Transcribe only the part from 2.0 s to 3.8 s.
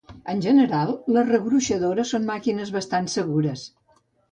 són màquines bastant segures.